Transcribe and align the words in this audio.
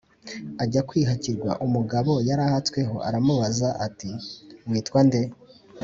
ajya 0.63 0.81
kwihakirwa. 0.89 1.51
umugabo 1.65 2.13
yari 2.27 2.41
ahatsweho 2.47 2.95
aramubaza 3.07 3.69
ati: 3.85 4.09
"witwa 4.69 4.99
nde? 5.07 5.21